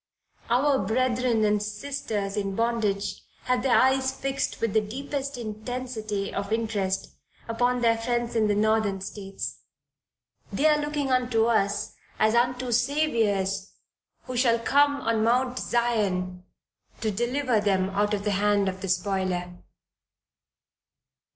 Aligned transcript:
Our 0.49 0.79
brethren 0.79 1.45
and 1.45 1.61
sisters 1.61 2.35
in 2.35 2.55
bondage 2.55 3.21
have 3.43 3.61
their 3.61 3.77
eyes 3.79 4.11
fixed 4.11 4.59
with 4.59 4.73
the 4.73 4.81
deepest 4.81 5.37
intensity 5.37 6.33
of 6.33 6.51
interest 6.51 7.13
upon 7.47 7.81
their 7.81 7.99
friends 7.99 8.35
in 8.35 8.47
the 8.47 8.55
Northern 8.55 8.99
States, 9.01 9.59
they 10.51 10.65
are 10.65 10.81
looking 10.81 11.11
unto 11.11 11.45
us 11.45 11.93
as 12.17 12.33
unto 12.33 12.71
"Saviours 12.71 13.73
who 14.23 14.35
shall 14.35 14.57
come 14.57 15.01
up 15.01 15.07
on 15.09 15.23
Mount 15.23 15.59
Zion" 15.59 16.45
to 16.99 17.11
deliver 17.11 17.59
them 17.61 17.91
out 17.91 18.15
of 18.15 18.23
the 18.23 18.31
hand 18.31 18.67
of 18.67 18.81
the 18.81 18.89
spoiler. 18.89 19.53